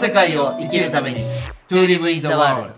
[0.00, 1.20] 世界を生きるために
[1.68, 2.72] To live in the world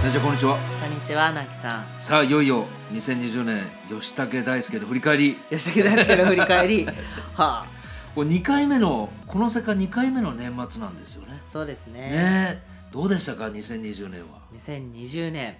[0.00, 1.84] 大ちゃんこんにちはこんにちは、なきさん。
[1.98, 6.86] さあいよいよ2020年吉武大輔の振り返り吉武大輔の振り返り。
[7.34, 7.66] はあ、
[8.14, 12.00] これ2回目のこの世界2回目の年末なんですよねそうですね。
[12.00, 12.62] ねえ
[12.92, 15.56] どうでしたか2020年は2020年。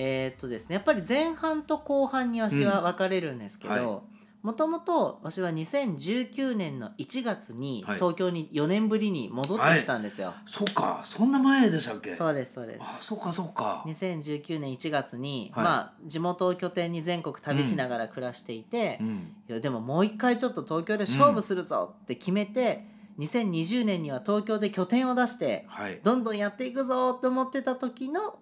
[0.00, 4.04] えーっとですね、やっぱり前半と後半にわしは分かれるんですけど、
[4.44, 7.96] もともとわしは2019年の1月にはい。
[7.96, 10.34] 東京に4年ぶりに戻ってきたんですよ。
[10.46, 12.14] そっかそんな前でしたっけ？
[12.14, 12.80] そうです、そうです。
[12.80, 13.82] あそっかそっか。
[13.88, 15.64] 2019年1月に、はい。
[15.64, 19.34] まあ地元を拠点に全国旅しながら暮らしていて、うん。
[19.48, 22.86] いやでももう一回ちょっと東京で勝負するぞって決めて、
[23.18, 25.98] 2020年には東京で拠点を出してはい。
[26.04, 28.38] どんどんやっていくぞって思ってた時の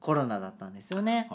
[0.00, 1.28] コロナだったんですよね。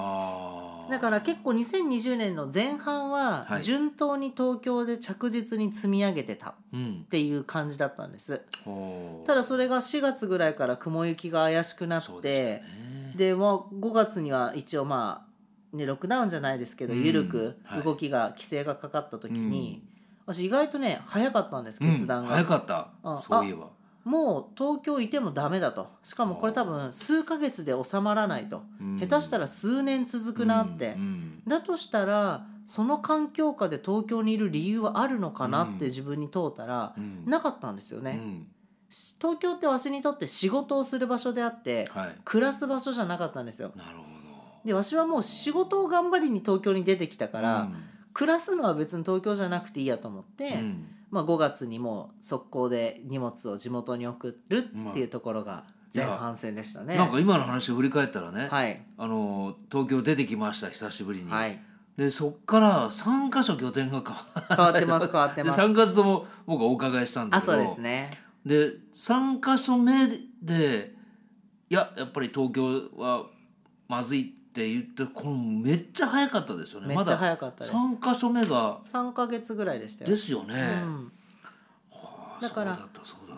[0.89, 3.61] だから結構2020年の前半ははい。
[3.61, 7.05] 順当に東京で着実に積み上げてたっうん。
[7.09, 8.41] ていう感じだったんです。
[8.63, 9.27] ほう。
[9.27, 13.13] ただそれが4月ぐらいから雲行きが怪しくなってでね。
[13.15, 15.25] でもう5月には一応ま
[15.73, 17.03] あねロックダウンじゃないですけどうん。
[17.03, 17.83] 緩くはい。
[17.83, 19.83] 動きが規制がかかった時に、
[20.25, 22.87] 私意外とね早かったんです決断うん、が、早かった。
[23.03, 23.17] うん。
[23.19, 23.67] そういえば
[24.05, 25.87] もう東京いてもダメだと。
[26.03, 28.99] しかもこれ多分数ヶ月で収まらないと、うん。
[28.99, 30.95] 下手したら数年続くなって、
[31.47, 35.73] だとしたらその環境下で東京にいる理由はあるのかなっうん。
[35.79, 37.23] て自分に問うたら、うん。
[37.25, 38.47] なかったんですよね、
[39.19, 42.15] 東京ってわしにとって仕事をする場所であってはい。
[42.23, 43.71] 暮らす場所じゃなかったんですよ。
[43.75, 44.05] なるほ
[44.63, 47.69] でわしはもう仕事を頑張りに東京に出てきたどから、
[48.13, 56.97] 暮らすのは別に東京じゃなくていいやと思って、うんうんまあ、5月にもう速攻で荷物を地元に送るっていうところが前半戦でしたね。
[56.97, 61.61] なんか今の話を振り返ったらね、はいあの東京出てきました久しぶりに、はい
[61.97, 65.61] でそっから3か所拠点が変わ変わってます変わってでます。
[65.61, 68.11] 3か所とも僕はお伺いしたんだあけどそうですね。
[68.45, 70.09] で3か所目
[70.41, 70.93] で
[71.69, 73.27] いややっぱり東京は
[73.87, 76.95] まずいって言ってこのめっちゃ早かったですよね。
[76.95, 77.75] めっちゃ早かったです。
[77.75, 80.09] 3か所目が3ヶ月ぐらいでしたよ。
[80.09, 81.11] ですよね、うん、
[81.91, 82.79] あだから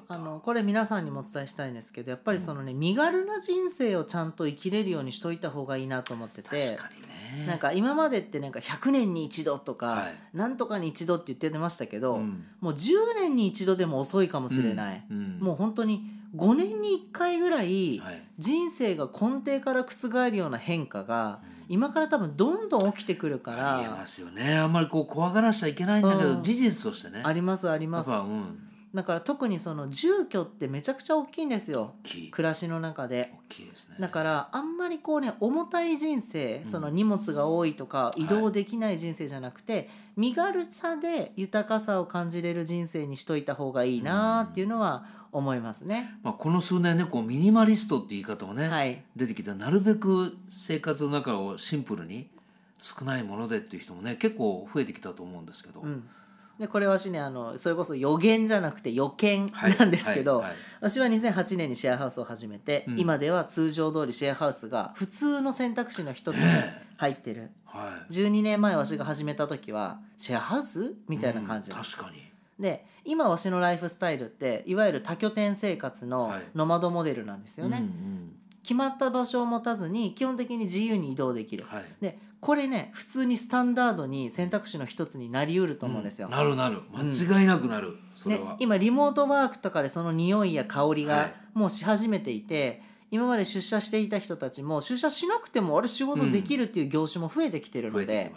[0.09, 7.47] あのこれ皆さんにもお伝えしたいんですけどやっぱりそのね身軽な人生をちゃんと生きれるようにしといた方がいいなと思ってて確かにね。
[7.47, 10.37] なんか今までってなんか100年に一度とか、はい。
[10.37, 12.45] なんとかに一度って言ってましたけど、うん。
[12.61, 15.17] もう10年に一度でも遅いかもしれない、うん。
[15.17, 15.39] うん。
[15.39, 16.03] もう本当に
[16.37, 18.23] 5年に1回ぐらいはい。
[18.37, 21.39] 人生が根底から覆るような変化が
[21.69, 24.57] 今から多分どんどん起きてくるかありえらますよね。
[24.57, 26.43] あんまりこう怖がらしちゃいけないんだけど、うん。
[26.43, 27.21] 事実としてね。
[27.23, 28.67] ありますありやますうん。
[28.93, 31.95] だから特にその住居ってめちゃくちゃ大きいんですよ。
[32.31, 33.33] 暮らしの中で。
[33.49, 33.97] 大きいですね。
[33.99, 46.17] だからあんまりこうね重たい人生その荷物が多いとか移動できない人生じゃなくて、身軽さで豊かさを感じれる人生にしといた方がいいなっていうのは思いますね。
[46.23, 49.03] まあ、この数年ねこうミニマリストって言い方もね、はい。
[49.15, 52.29] 出てきてなるべく生活の中をシンプルに
[52.79, 56.07] 少ないものでっていう人もね結構増えてきたと思うんですけど、うん、
[56.59, 59.77] でこれはしねあのそれこそ予言じゃなくて予見はい。
[59.77, 60.47] なんですけど、はい。
[60.49, 60.55] はい。
[60.81, 62.99] 私は2008年にシェアハウスを始めて、うん。
[62.99, 68.13] 今では通常通りシェアハウスが普通の選択肢の一つにね入ってる、はい。
[68.13, 70.93] 12年前わしが始めた時はシェアハウス？
[71.07, 72.27] みたいな感じうん確かに。
[72.59, 76.43] で今わしのライフスタイルっていわゆる多拠点生活のはい。
[76.53, 78.31] ノマドモデルなんですよね、うん
[78.63, 81.85] 決まった場所を持たずに基本的に自由に移動できる、うんはい。
[82.01, 86.81] でこれね普通にスタンダードに選択肢の一つになりうると思うんですよ、なるなる。
[86.91, 91.17] 間違いなくなる、それねは、、今リモートワークとかでその匂いや香りはい。
[91.17, 98.33] がもうし始めていて、今まで出社していた人たちも出社しなくてもあれ仕事できるっていう業種も増えてきてるので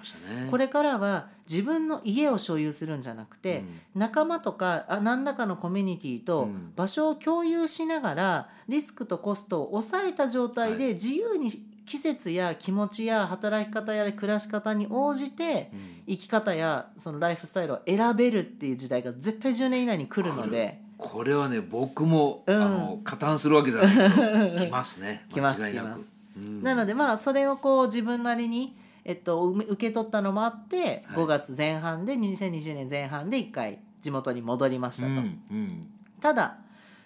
[0.51, 3.65] これからは自分の家を所有するんじゃなくて、
[3.97, 6.73] 仲間とかあ何らかのコミュニティとうん。
[6.77, 11.51] 場所を共有しながらリスクとコストを抑えた状態で自由に
[11.85, 15.91] 季節や気持ちや働き方や暮らし方に応じてうん。
[16.07, 22.63] 生き方やそのライフスタイルを選べるっていう時代が絶対10年以内に来るのでこれはね僕も、うん。
[22.63, 25.27] あの加担するわけじゃないけど 来ますね。
[25.35, 25.87] 間違いなく。
[25.87, 26.15] 来ます。
[26.37, 26.63] うん。
[26.63, 31.25] なのでまあそれをこう自分なりに、えっと、受け取ったのもあってはい。
[31.25, 35.09] 5月前半で2020年前半で1回地元に戻りましたと。
[35.09, 35.17] うん
[35.51, 35.87] うん。
[36.21, 36.59] ただ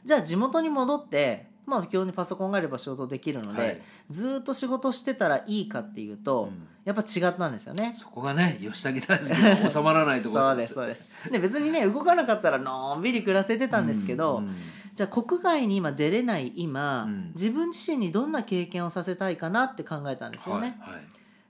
[0.04, 3.82] じゃあ地元に戻ってまあ基本にパソコンがあれば仕事できるので、はい。
[4.10, 6.68] ずーっと仕事してたらいいかっていうと、うん。
[6.84, 7.92] やっぱ違ったんですよね。
[7.94, 10.74] そこがね吉武大輔の収まらないところ そうです。
[10.74, 11.06] そうです。
[11.30, 14.56] で別にね動かなかったらのんびり暮らせてたんですけど、うんうん。
[14.92, 17.32] じゃあ国外に今出れない今、うん。
[17.34, 20.76] 自分自身にどんな経験をさせたいかなって考えたんですよね。
[20.80, 21.04] はいはい。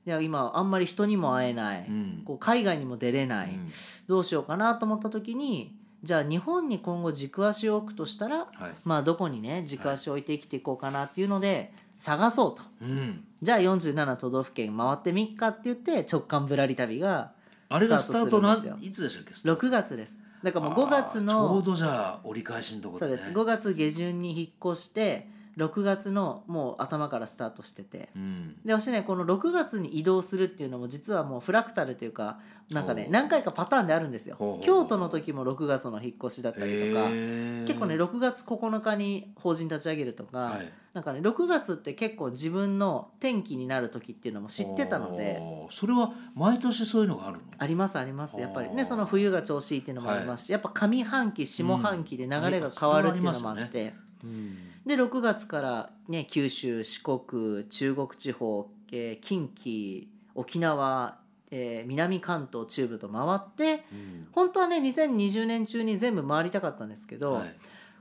[0.06, 2.22] いや今あんまり人にも会えない、うん。
[2.24, 3.70] こう海外にも出れない、うん。
[4.06, 5.74] どうしようかなと思った時に
[6.04, 8.48] じゃあ日本に今後軸足を置くとしたら、はい。
[8.84, 12.62] まあどこにね軸足を置いて生きていこうかなっていうので探そうと。
[12.82, 13.24] うん。
[13.42, 17.32] じゃあ47都道府県回ってみっかって言って直感ぶらり旅が
[17.68, 19.34] あれがスタートないつでしたっけ？
[19.34, 19.66] スタート。
[19.66, 20.20] 6月です。
[20.42, 23.30] だからもう5月あーちょうのどじゃあ折り返しのところそうです。
[23.30, 28.08] 5月下旬に引っ越して6月のもう頭からスタートしてて。
[28.16, 28.56] うん。
[28.64, 32.40] で私ねこの6月に移動するっていうのも実はもうフラクタルというか
[32.70, 34.60] なんかね何回かパターンであるんですよ。
[34.62, 37.08] 京都の時も6月の引っ越しだったりとか。
[37.08, 40.72] 結構ね6月9日に法人立ち上げるとか、はい。
[40.92, 45.40] なんかね6月って結構自分の転機になる時っていうのも知ってたので。
[45.70, 47.42] それは毎年そういうのがあるの？
[47.58, 48.40] ありますあります。
[48.40, 61.18] やっぱりねその冬が調子いいっていうのもありますし、やっぱ上半期下半期で流れが変わるっていうのもあって、うんで6月から、ね、九州四国中国地方、えー近畿沖縄、
[61.50, 64.28] えー南関東中部と回ってうん。
[64.32, 67.56] 本当はね2020年中に全部回りたかったんですけど、はい。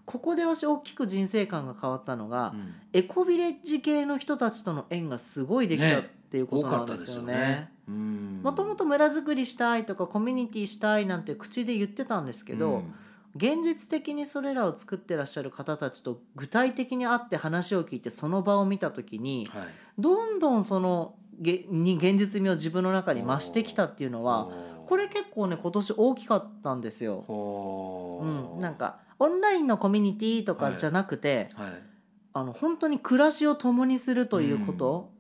[0.06, 2.74] ここで私大きく人生観が変わったのが、うん。
[2.92, 7.72] エコビレッジ系の人たちとの縁がすごいできたっていうことなんですよね。
[7.88, 8.42] うん。
[8.44, 12.94] もともと村づくりしたいとかコミュニティしたいなんて口で言ってたんですけど、うん
[13.36, 19.68] 現実的にそれらを作ってらっしゃる方たちと具体的に会って話を聞いてその場を見た時にはい。
[19.98, 24.50] どんどんそのげに現実味を自分の中に増してきたっていうのは
[24.88, 27.24] これ結構ね今年大きかったんですよ。
[27.28, 31.94] ほうん、なんかオンラインのコミュニティとかじゃなくて、はい。
[32.36, 35.13] あの本当に暮らしを共にするということ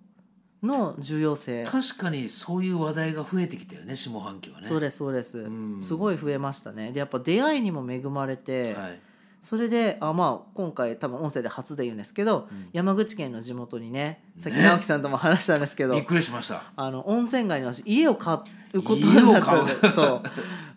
[0.63, 4.68] の重要性、確かにそういう話題が増えてきたよね下半期はね。
[4.68, 5.83] そうですそうです、うん。
[5.83, 6.92] すごい増えましたね。
[6.92, 9.00] でやっぱ出会いにも恵まれて、はい。
[9.42, 12.69] それであまあ今回多分音声で初で言うんですけど、うん。
[12.71, 16.63] 山口県の地元にねさっきね直樹さんとも話したんですけど、 びっくりしました。
[16.75, 18.39] あの温泉街に私家を買
[18.74, 20.21] うことになったんですそう。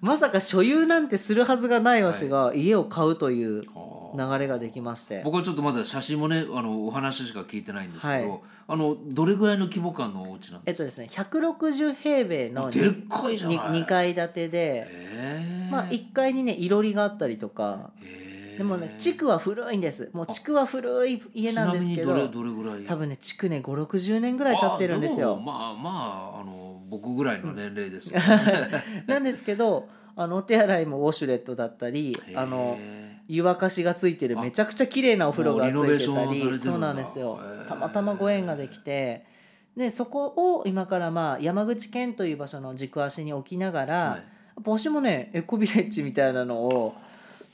[0.00, 3.65] まさか所有なんてするはずがないわしが家を買うという
[4.16, 5.22] 流れができまして。
[5.24, 8.40] 僕はちょっとまだ写真もねあのお話しか聞いてないんですけど、はい。
[8.68, 10.62] あのどれぐらいの規模感のお家なんですか？
[10.66, 17.90] えっとですね160平米のでっかいじゃない2階建てで、まあ、1階にねいろりがあったりとか。
[18.56, 20.08] でもね地区は古いんです。
[20.14, 22.84] もう地区は古い家なんですけどどれどれぐらい？
[22.84, 25.32] 多分ね築ね560年ぐらい経ってるんですよ。
[25.32, 28.20] あもまあまああの僕ぐらいの年齢ですよ、
[29.06, 37.40] なんですけどあのお手洗いもウォシュレットだったりあのへ湯沸かしがついてるめちゃくちゃ綺麗なお風呂がついてたりそうなんですよ。
[37.69, 39.25] たまたまご縁ができて
[39.76, 44.25] でそこを今からまあ山口県という場所の軸足に置きながら、はい。
[44.56, 46.94] 私もねエコビレッジみたいなのを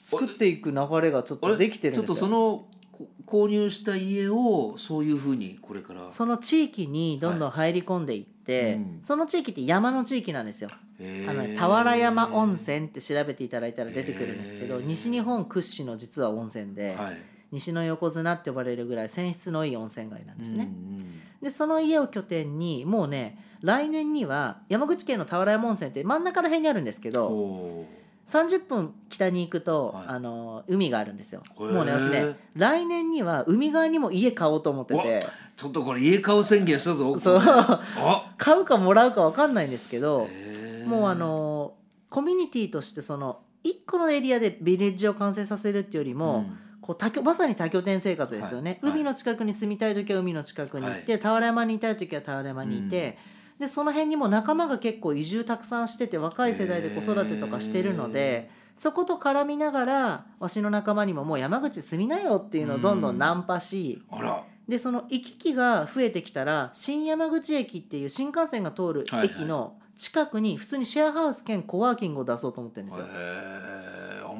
[0.02, 2.08] 作っていく流れがちょっとできてるんですよ。
[2.08, 2.69] ちょっとそのこ
[3.26, 6.08] 購入した家をそういうふうにこれから。
[6.08, 8.99] その地域にどんどん入り込んでいって、うん。
[9.02, 10.70] その地域って山の地域なんですよ。
[10.72, 17.19] あのね俵山温泉って調べていただいたら出てくるんですけど西日本屈指の実は温泉で、はい。
[17.50, 20.64] 西の横綱って呼ばれるぐらい泉質のいい温泉街なんですね。
[20.64, 27.87] うんでその家を拠点にもうね来年には山口県の俵山温泉って真ん中ら辺にあるんですけうんどほ
[28.26, 30.05] 30分北に行くと、はい。
[30.08, 31.43] あの海があるんですよ。
[31.58, 31.72] へー。
[31.72, 35.20] もうね私ね来年には海側にも家買おうと思ってうてわ
[35.56, 37.38] ちょっとこれ家買う宣言したぞそう。
[37.41, 38.34] あ。
[38.38, 40.29] 買うかもらうか分かんないんですけど
[40.86, 41.74] もうあの
[42.10, 46.58] コミュニティとしてその1個のエリアでビレッジを完成させるっていうよりも、うん。
[46.82, 48.91] こう多拠まさに多拠点生活ですよね、はい。
[48.91, 49.00] はい。
[49.00, 53.17] 海の近くに住みたい時は海の近くに行って、俵山にいたい時は俵山にいて、
[53.58, 64.02] でその辺にも仲間が結構移住たくさんしてて若い世代で子育てとかしてるのでそこと絡みながらわしの仲間にももう山口住みなよっていうのをどんどんナンパし、
[64.66, 73.04] でその行き来が増えてきたら新山口駅っていう新幹線が通るはいはい駅の近くに普通にシェアハウス兼コワーキングを出そうと思ってるんですよ。
[73.04, 73.61] へえあ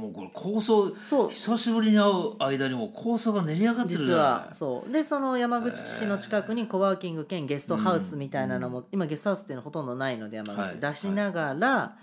[0.03, 1.31] もうこれ構想そう。
[1.31, 4.49] 久しぶりに会う間にも構想が練り上がってる実は。
[4.53, 4.93] そう。
[4.93, 11.97] でその山口市の近くにコワーキング兼ゲストハウスみたいなのも、今ゲストハウスっていうのほとんどないので山口、はい出しながら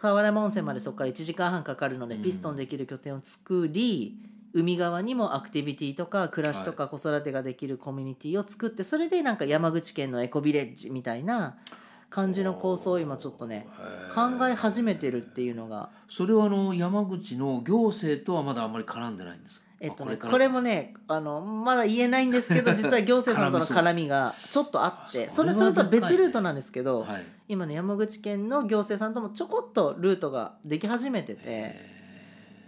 [0.00, 4.16] 河原温泉までそこから1時間半かかるのでピストンできる拠点を作り、
[4.52, 11.58] 海側にもアクティビティとか暮らしとか子育てができるコミュニティを作ってそれでなんか山口県のエコビレッジみたいな
[12.10, 13.66] 感じの構想を今ちょっとね
[14.14, 15.90] 考え始めてるっていうのが。
[16.08, 19.66] それはあの山口の行政とはまだあんまり絡んでないんですか？
[19.78, 31.76] えっとね、あこれもねあのまだ言えないんですけど 実は行政さんとの絡みがちょっとあってあそれはそれと別ルートなんですけど、はい今の山口県の行政さんともちょこっとルートができ始めてて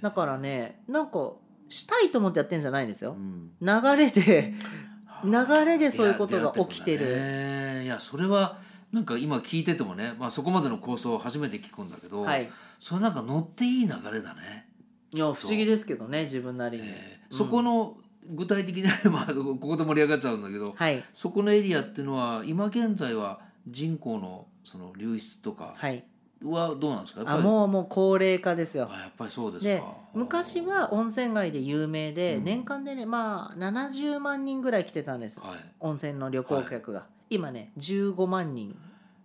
[0.01, 1.33] だからねなんか
[1.69, 3.13] したいと思ってやってんじゃないんですよ。
[3.13, 3.15] う。
[3.21, 3.51] ん。
[3.61, 4.55] 流れで
[5.25, 7.07] 流れでそういうことが起きてる。
[7.07, 8.59] ねいやそれは
[8.93, 12.51] なんか今聞いててもね、まあ、そこまでの構想を初めて聞くんだけど、はい。
[12.81, 14.69] それなんか乗っていい流れだね、
[15.13, 17.97] いや不思議ですけどね自分なりに、えーそこの
[18.31, 21.03] 具体的に まあそこここで盛り上がっちゃうんだけど、はい。
[21.15, 26.05] そこのエリアっていうのは今現在は人口のその流出とかはい。
[26.43, 27.25] はどうなんですか？
[27.27, 28.89] あもうもう高齢化ですよ。
[28.91, 35.59] あやっぱりそうですでか昔は温泉街で有名で、年間でねまあ70万人ぐらい来てたんです、はい。
[35.81, 38.77] 温泉の旅行客が、今ね15万人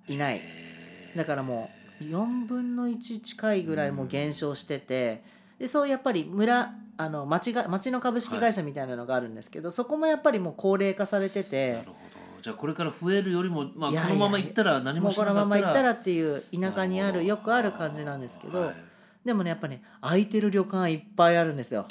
[0.08, 0.42] いない。
[1.16, 1.70] だからも
[2.02, 5.24] う4分の1近いぐらいもう減少してて、
[5.60, 11.98] でそうやっぱり村あの町が町の株式会社みたいなのがあるんですけど、そこもやっぱりもう高齢化されててなるほど。
[12.42, 15.46] じゃあこれから増えるよりも、まあ、このままいったら何もしなかったら。
[15.46, 18.76] このまま行ったらっていう田舎にあるよくある感じなんですけど、はい
[19.24, 21.88] でもねやっぱね空いてる旅館いっぱいあるんですよ。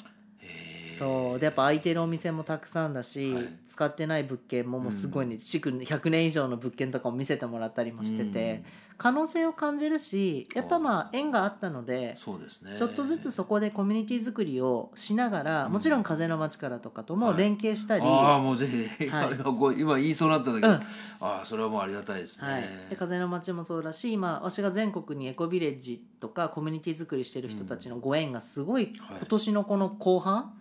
[0.92, 1.38] そう。
[1.38, 3.48] でやっぱ空いてるお店もたくさんだし、はい。
[3.66, 5.38] 使ってない物件ももうすごいね。
[5.38, 8.64] 築100年以上の物件とかも見せてもらったりもしてて、
[8.98, 12.76] 可能性を感じるしやっぱまあ縁があったのでそうですね。
[12.76, 19.34] ちょっとずつそこでコミュニティ作りをしながら、もちろん風の街からとかとも連携したり、ああもうぜひ、はい。
[19.34, 20.80] 今今言いそうになったんだけど、うん。
[21.26, 28.92] ああそれはもうありがたいですね、はい、で風の街もそうだし今私が全国にエコビレッジとかコミュニティ作りしてる人たちのご縁がすごい。
[28.94, 30.52] 今年のこの後半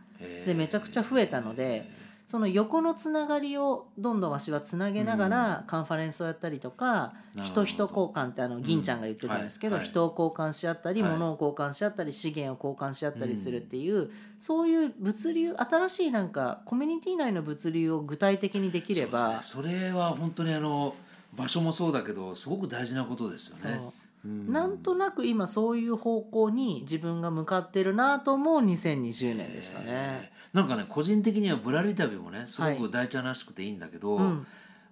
[0.45, 1.89] でめちゃくちゃ増えたので
[2.31, 7.13] その横のつながりをどんどんわしはつなげながらカンファレンスをやったりとか
[7.43, 11.11] 人人交換ってあの銀ちゃんが言ってたんですけど人を交換し合ったりはい。
[11.11, 20.95] 物を交換し合ったり資源を交換し合ったりするっていうそういう物流新しいなんかコミュニティ内の物流を具体的にできればそれは本当にあの
[21.33, 23.81] 場所もそうだけどすごく大事なことですよね
[24.23, 30.31] なんとなく今そういう方向に自分が向かってるなと思う2020年でしたね。
[30.53, 34.45] なんかね個人的にはぶらり旅もねすごく大ちゃんらしくていいんだけど、うん。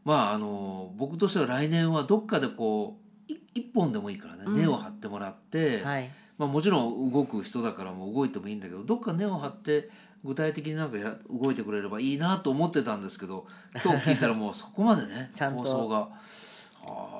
[0.03, 2.97] まああの僕としては来年はどっかでこ
[3.29, 4.57] うい一本でもいいからね、うん。
[4.57, 6.09] 根を張ってもらって、はい。
[6.39, 9.89] まあ、もちろん動く人だからもう動いてもいいんだけどどっか根を張って
[10.23, 13.45] 具体的になんかや動いてくれればいいなと思ってたんですけど
[13.83, 16.09] 今日聞いたらもうそこまでね ちゃんと構想が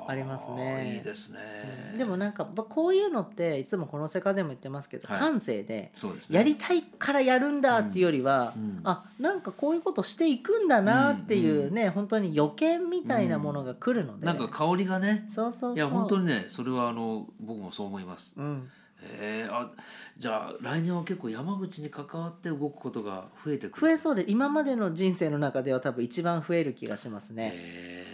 [0.08, 0.96] ありますね。
[0.96, 5.20] いいですね、でもなんかまあこういうのっていつもこの世界でも言ってますけど、はい。
[5.20, 5.92] 感性で
[6.32, 8.82] やりたいからやるんだっていうよりは、うん。
[8.84, 15.25] あなんかこういうことしていくんだなっていうね、本当に予見みたいなものが来るので、なんか香りがね。
[15.30, 15.75] そうそうそう。
[15.75, 18.34] いや本当にねそれはあの僕もそう思います。
[18.36, 18.68] うん、
[19.04, 19.70] えー、あ
[20.18, 23.82] じゃあ来年は結構山口に関わって動くことが増えてくる。
[23.82, 27.51] 増えそうで今までの人生の中では多分一番増える気がしますね。
[27.54, 28.09] えー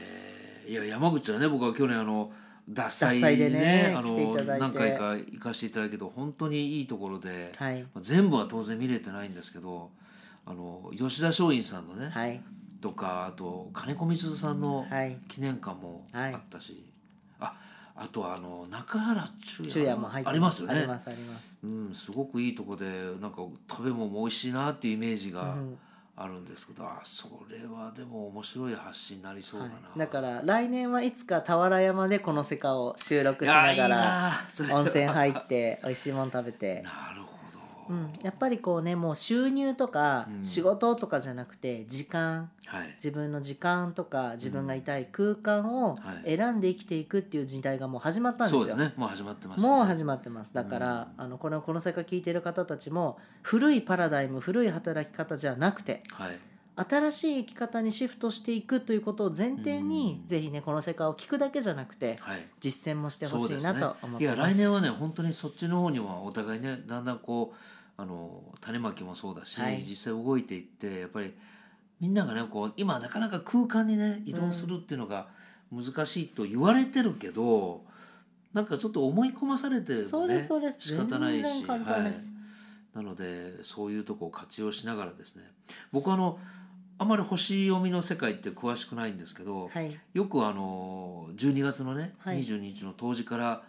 [0.67, 2.31] いや山口はね僕は去年あの
[2.67, 7.81] 獺祭獺祭でねあの何回か行かせていただいたけど本当にいいところで、はい。
[7.83, 9.91] まあ全部は当然見れてないんですけど
[10.45, 12.41] あの吉田松陰さんのね、はい。
[12.81, 15.17] とかあと金子みすずさんのはい。
[15.27, 16.33] 記念館もあはい。
[16.33, 16.85] ったし、
[17.39, 17.53] あ
[17.95, 20.79] あとはあの中原中昼夜もありますよね。
[20.79, 21.57] ありますあります。
[21.63, 22.85] うん、すごくいいとこで
[23.21, 23.37] なんか
[23.69, 25.77] 食べ物も美味しいなっていうイメージがん
[26.17, 34.41] あるんですけど、あそれはでも面白い発信になりそうだな、だから来年はいつか俵山でこの世界を収録しないがら
[34.71, 37.34] 温泉入って美味しいもの食べて、なるほど、
[37.89, 42.49] うん、やっぱりこうねもう収入とか仕事とかじゃなくて時間。
[42.65, 42.87] はい。
[42.95, 46.35] 自分の時間とか自分がいたい空間をはい。
[46.35, 48.61] 選んで生きていくっていう時代がもう始まったんですよ。
[48.61, 48.93] そうですね。
[48.97, 50.53] もう始まってます、もう始まってます。
[50.53, 56.39] だから、あのこのこの世界聞いてる方たちも古いパラダイム古い働き方じゃなくてはい。
[56.77, 62.45] 新しい生き方にシフトしていくということを前提に、ぜひねこの世界を聞くだけじゃなくてはい。
[62.59, 64.55] 実践もしてほしいなと思っいやてます。
[64.55, 67.57] 来年はね本当にそっちの方にはお互いねだんだんこう
[67.97, 69.83] あの種まきもそうだし、はい。
[69.87, 71.33] 実際動いていってやっぱり
[71.99, 75.27] みんながねこう今なかなか空間にね移動するっていうのが
[75.71, 77.83] 難しいと言われてるけど、
[78.53, 80.77] なんかちょっと思い込まされてるそうですそうです。
[80.79, 82.33] 仕方ないし全然簡単です。
[82.93, 85.43] はい、なのでそういうとこを活用しながらですね。
[85.91, 86.39] 僕あの
[86.97, 89.99] あまり星読みの世界って詳しくないんですけど、はい。
[90.13, 92.39] よくあの12月のね、はい。
[92.39, 93.63] 22日の冬至から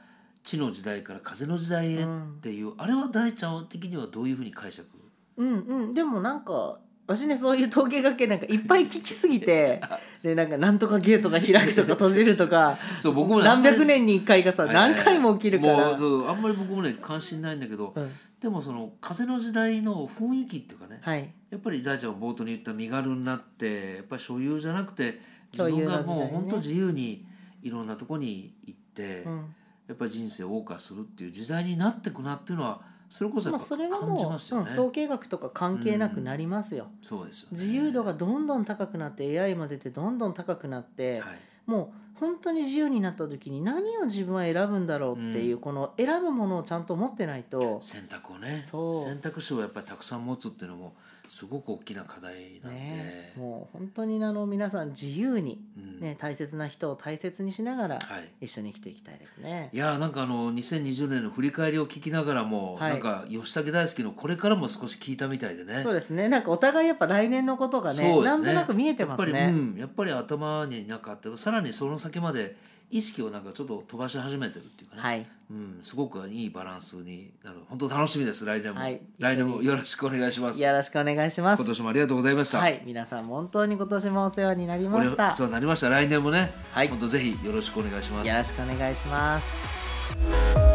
[0.46, 2.06] 地の時代から風の時代へっ
[2.40, 4.88] ていう、あれは大ちゃん的にはどういうふうに解釈？
[5.36, 5.92] うんうん。
[5.92, 9.82] でもなんか私ねそういう統計学系なんかいっぱい聞きすぎて
[10.22, 15.96] でなんかなんとかゲートが開くとか閉じるとかそう僕もね何百年に一回がさはいはい何回も起きるから。
[15.96, 18.08] そうあんまり僕もね関心ないんだけど、うん。
[18.40, 21.28] でもその風の時代の雰囲気っていうかね、はい。
[21.50, 25.20] やっぱり大ちゃんが冒頭に言った身軽になってやっぱり所有じゃなくて
[25.52, 27.26] 自共分がもう本当自由に
[27.62, 29.54] いろんなとこに行って、うん
[29.88, 34.66] やっぱり人生を謳歌するっていう時代になってくなっていうのはそれこそやまあっぱそれはもう、感じますよね。
[34.68, 37.52] うん、統計学とか関係なくなりますよ、そうですよね。
[37.52, 41.38] 自由度がどんどん高くなって AI も出てどんどん高くなって、はい。
[41.66, 45.60] もう本当に自由になった時に何を自分は選ぶんだろうっていう、うん。
[45.60, 47.78] この選ぶものをちゃんと持ってないと。
[47.80, 48.60] 選択をね。
[48.60, 50.94] 選択肢をやっぱりたくさん持つっていうのも
[51.28, 53.32] すごく大きな課題なんで、ね。
[53.36, 56.00] もう本当にあの皆さん自由に、うん。
[56.00, 58.28] ね、大切な人を大切にしながらはい。
[58.42, 59.70] 一緒に生きていきたいですね。
[59.72, 62.90] いやーなんかあの2020年の振り返りを聞きながらも、はい。
[62.92, 65.80] なんか吉武大輔のこれからも少し聞いたみたいでね。
[65.80, 66.28] そうですね。
[66.28, 69.52] なんかお互いやっぱ来年のことがねそうですなんとなく見えてますやっぱり、ね。
[69.52, 72.56] うん、やっぱり頭になんかあってさらにその先まで
[72.90, 75.26] 意識をなんかちょっと飛ばし始めてるっていうかね、はい。
[75.50, 78.44] うん、すごくいいバランスになる本当楽しみです。
[78.44, 79.00] 来年も、はい。
[79.18, 80.60] 来年もよろしくお願いします。
[80.60, 81.60] よろしくお願いします。
[81.60, 81.68] 今。
[81.68, 82.82] 年もありがとうございました、はい。
[82.84, 85.34] 皆さんも本当に今年もお世話になりました。
[85.34, 85.88] そうなりました。
[85.88, 86.88] 来年もね、はい。
[86.88, 88.28] 本当ぜひよろしくお願いします。
[88.28, 90.65] よろしくお願いします。